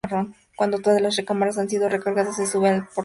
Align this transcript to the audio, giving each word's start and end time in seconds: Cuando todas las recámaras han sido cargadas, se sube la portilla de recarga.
Cuando 0.55 0.79
todas 0.79 0.99
las 0.99 1.15
recámaras 1.15 1.59
han 1.59 1.69
sido 1.69 1.87
cargadas, 1.87 2.35
se 2.35 2.47
sube 2.47 2.69
la 2.69 2.69
portilla 2.69 2.71
de 2.71 2.79
recarga. 2.79 2.91